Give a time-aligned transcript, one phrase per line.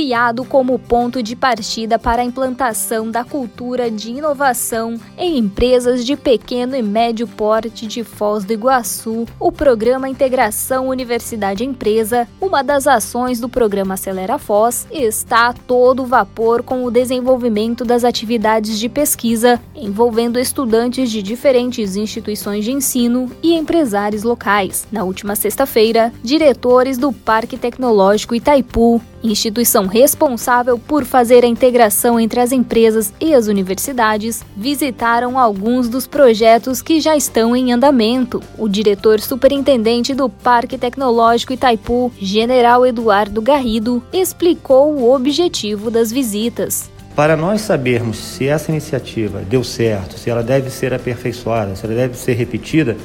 [0.00, 6.16] criado como ponto de partida para a implantação da cultura de inovação em empresas de
[6.16, 12.86] pequeno e médio porte de Foz do Iguaçu, o programa Integração Universidade Empresa, uma das
[12.86, 18.88] ações do programa Acelera Foz, está a todo vapor com o desenvolvimento das atividades de
[18.88, 24.86] pesquisa envolvendo estudantes de diferentes instituições de ensino e empresários locais.
[24.90, 32.40] Na última sexta-feira, diretores do Parque Tecnológico Itaipu instituição responsável por fazer a integração entre
[32.40, 38.42] as empresas e as universidades, visitaram alguns dos projetos que já estão em andamento.
[38.56, 46.88] O diretor superintendente do Parque Tecnológico Itaipu, General Eduardo Garrido, explicou o objetivo das visitas.
[47.14, 51.94] Para nós sabermos se essa iniciativa deu certo, se ela deve ser aperfeiçoada, se ela
[51.94, 52.96] deve ser repetida,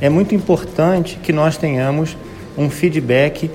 [0.00, 2.16] é muito importante que nós tenhamos
[2.56, 3.50] um feedback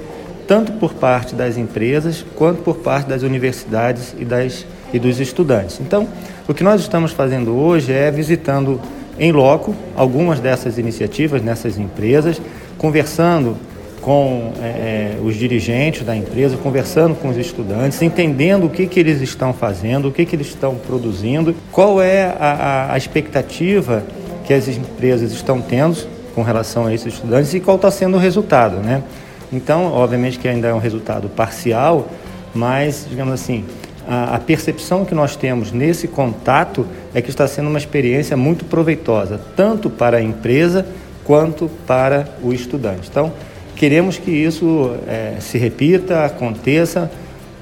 [0.50, 5.80] tanto por parte das empresas quanto por parte das universidades e, das, e dos estudantes.
[5.80, 6.08] Então,
[6.48, 8.82] o que nós estamos fazendo hoje é visitando
[9.20, 12.42] em loco algumas dessas iniciativas nessas empresas,
[12.80, 13.58] conversando
[14.02, 19.00] com é, é, os dirigentes da empresa, conversando com os estudantes, entendendo o que, que
[19.00, 24.04] eles estão fazendo, o que, que eles estão produzindo, qual é a, a, expectativa
[24.46, 28.20] que as empresas estão tendo com relação a esses estudantes e qual está sendo o
[28.20, 29.04] resultado, né?
[29.52, 32.08] Então, obviamente que ainda é um resultado parcial,
[32.54, 33.66] mas, digamos assim,
[34.08, 38.66] a, a, percepção que nós temos nesse contato é que está sendo uma experiência muito
[38.66, 40.86] proveitosa, tanto para a empresa
[41.24, 43.08] quanto para o estudante.
[43.10, 43.32] Então,
[43.76, 47.10] queremos que isso é, se repita, aconteça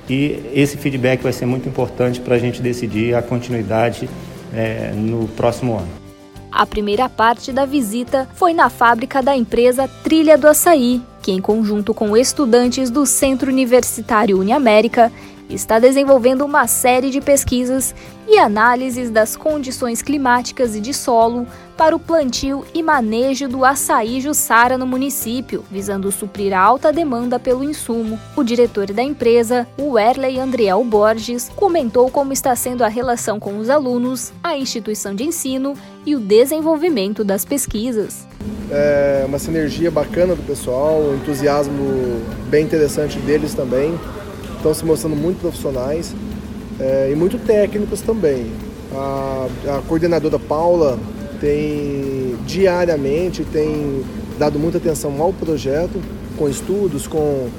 [0.10, 4.10] e esse feedback vai ser muito importante para a gente decidir a continuidade
[4.54, 5.90] é, no próximo ano.
[6.52, 11.42] A primeira parte da visita foi na fábrica da empresa Trilha do Açaí, que, em
[11.42, 15.12] conjunto com estudantes do Centro Universitário Uniamérica,
[15.50, 17.94] está desenvolvendo uma série de pesquisas
[18.30, 21.46] e análises das condições climáticas e de solo
[21.76, 27.38] para o plantio e manejo do açaí Jussara no município, visando suprir a alta demanda
[27.38, 28.18] pelo insumo.
[28.34, 33.58] O diretor da empresa, o Werley Andriel Borges, comentou como está sendo a relação com
[33.58, 35.74] os alunos, a instituição de ensino
[36.06, 38.27] e o desenvolvimento das pesquisas.
[38.70, 43.98] É uma sinergia bacana do pessoal, um entusiasmo bem interessante deles também
[44.58, 46.14] estão se mostrando muito profissionais
[46.80, 48.52] é, e muito técnicos também.
[48.94, 49.48] A,
[49.78, 51.00] a coordenadora Paula
[51.40, 54.04] tem diariamente tem
[54.38, 56.02] dado muita atenção ao projeto,
[56.38, 57.50] com estudos, com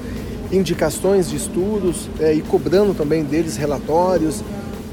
[0.51, 4.43] indicações de estudos é, e cobrando também deles relatórios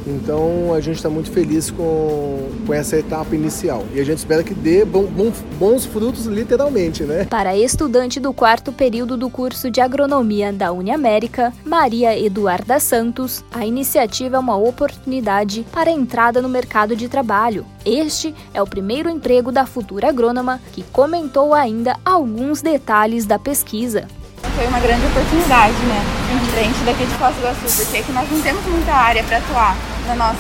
[0.07, 4.43] então a gente está muito feliz com, com essa etapa inicial e a gente espera
[4.43, 7.25] que dê bom, bom, bons frutos literalmente, né?
[7.25, 13.67] Para estudante do quarto período do curso de agronomia da Uniamérica, Maria Eduarda Santos, a
[13.67, 17.67] iniciativa é uma oportunidade para a entrada no mercado de trabalho.
[17.85, 24.07] Este é o primeiro emprego da futura agrônoma que comentou ainda alguns detalhes da pesquisa
[24.55, 26.03] foi uma grande oportunidade, né?
[26.51, 29.77] Frente daqui de Foz do Iguaçu, porque aqui nós não temos muita área para atuar
[30.07, 30.39] na nossa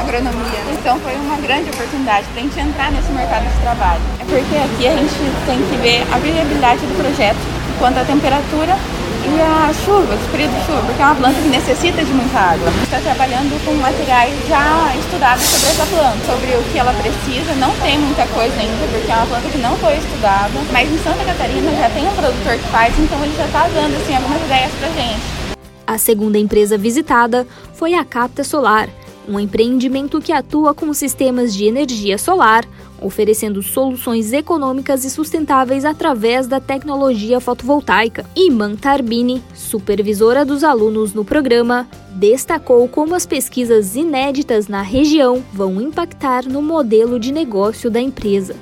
[0.00, 0.60] agronomia.
[0.72, 4.00] Então foi uma grande oportunidade para a gente entrar nesse mercado de trabalho.
[4.20, 5.14] É porque aqui a gente
[5.46, 7.38] tem que ver a viabilidade do projeto
[7.78, 8.76] quanto à temperatura
[9.24, 12.38] e a chuva, o período de chuva, porque é uma planta que necessita de muita
[12.38, 12.68] água.
[12.68, 16.92] A gente está trabalhando com materiais já estudados sobre essa planta, sobre o que ela
[16.92, 17.54] precisa.
[17.56, 20.98] Não tem muita coisa ainda, porque é uma planta que não foi estudada, mas em
[21.00, 24.40] Santa Catarina já tem um produtor que faz, então ele já está dando assim, algumas
[24.44, 25.33] ideias para gente.
[25.86, 28.88] A segunda empresa visitada foi a Capta Solar,
[29.28, 32.66] um empreendimento que atua com sistemas de energia solar,
[33.00, 38.24] oferecendo soluções econômicas e sustentáveis através da tecnologia fotovoltaica.
[38.36, 45.80] Iman Tarbini, supervisora dos alunos no programa, destacou como as pesquisas inéditas na região vão
[45.80, 48.54] impactar no modelo de negócio da empresa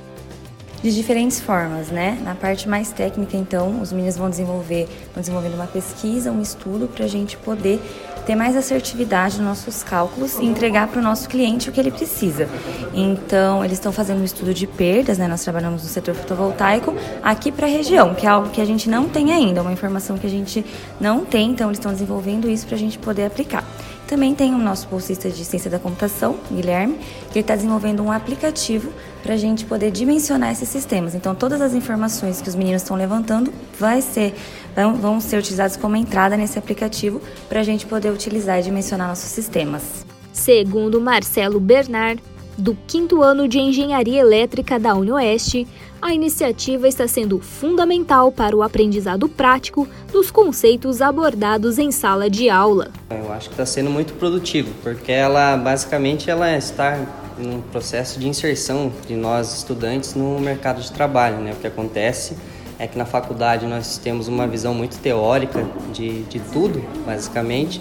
[0.83, 2.19] de diferentes formas, né?
[2.25, 6.89] Na parte mais técnica, então, os meninos vão desenvolver, vão desenvolvendo uma pesquisa, um estudo
[6.89, 7.81] para a gente poder
[8.27, 11.91] ter mais assertividade nos nossos cálculos e entregar para o nosso cliente o que ele
[11.91, 12.49] precisa.
[12.95, 15.27] Então, eles estão fazendo um estudo de perdas, né?
[15.29, 18.89] Nós trabalhamos no setor fotovoltaico aqui para a região, que é algo que a gente
[18.89, 20.65] não tem ainda, uma informação que a gente
[21.01, 23.65] não tem, então eles estão desenvolvendo isso para a gente poder aplicar.
[24.13, 26.99] Também tem o nosso bolsista de ciência da computação, Guilherme,
[27.33, 28.93] que está desenvolvendo um aplicativo
[29.23, 31.15] para a gente poder dimensionar esses sistemas.
[31.15, 33.51] Então, todas as informações que os meninos estão levantando
[33.81, 34.35] vai ser,
[34.77, 39.09] vão, vão ser utilizadas como entrada nesse aplicativo para a gente poder utilizar e dimensionar
[39.09, 40.05] nossos sistemas.
[40.31, 42.23] Segundo Marcelo Bernard,
[42.57, 45.67] do quinto ano de Engenharia Elétrica da UniOeste,
[46.01, 52.51] a iniciativa está sendo fundamental para o aprendizado prático dos conceitos abordados em sala de
[52.51, 52.91] aula.
[53.11, 56.99] Eu acho que está sendo muito produtivo, porque ela basicamente ela está
[57.39, 61.39] num processo de inserção de nós estudantes no mercado de trabalho.
[61.39, 61.53] Né?
[61.53, 62.37] O que acontece
[62.79, 67.81] é que na faculdade nós temos uma visão muito teórica de, de tudo, basicamente,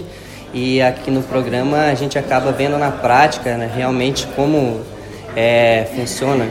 [0.53, 4.81] e aqui no programa a gente acaba vendo na prática né, realmente como
[5.35, 6.47] é, funciona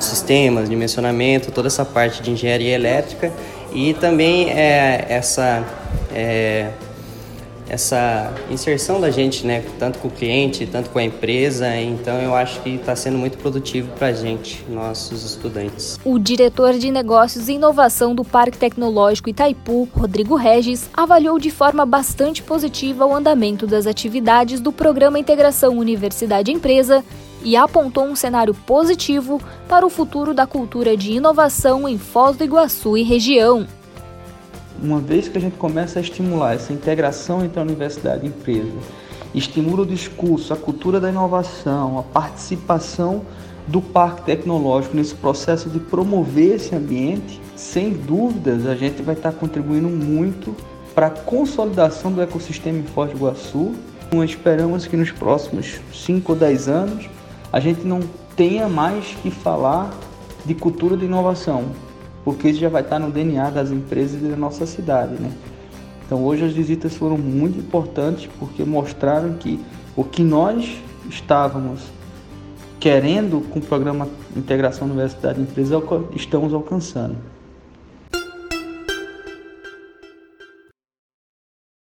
[0.00, 3.32] sistemas, dimensionamento, toda essa parte de engenharia elétrica
[3.72, 5.64] e também é, essa
[6.14, 6.68] é,
[7.68, 11.74] essa inserção da gente, né, tanto com o cliente, tanto com a empresa.
[11.76, 15.98] Então, eu acho que está sendo muito produtivo para a gente, nossos estudantes.
[16.04, 21.86] O diretor de Negócios e Inovação do Parque Tecnológico Itaipu, Rodrigo Regis, avaliou de forma
[21.86, 27.04] bastante positiva o andamento das atividades do Programa Integração Universidade-Empresa
[27.42, 32.44] e apontou um cenário positivo para o futuro da cultura de inovação em Foz do
[32.44, 33.66] Iguaçu e região
[34.84, 38.28] uma vez que a gente começa a estimular essa integração entre a universidade e a
[38.28, 38.72] empresa,
[39.34, 43.22] estimula o discurso, a cultura da inovação, a participação
[43.66, 49.32] do parque tecnológico nesse processo de promover esse ambiente, sem dúvidas a gente vai estar
[49.32, 50.54] contribuindo muito
[50.94, 53.74] para a consolidação do ecossistema em Foz do Iguaçu.
[54.12, 57.08] Nós esperamos que nos próximos 5 ou 10 anos
[57.50, 58.00] a gente não
[58.36, 59.90] tenha mais que falar
[60.44, 61.64] de cultura de inovação,
[62.24, 65.30] porque isso já vai estar no DNA das empresas e da nossa cidade, né?
[66.06, 69.60] Então hoje as visitas foram muito importantes porque mostraram que
[69.96, 70.78] o que nós
[71.08, 71.80] estávamos
[72.80, 75.82] querendo com o programa Integração Universidade Empresa
[76.14, 77.16] estamos alcançando.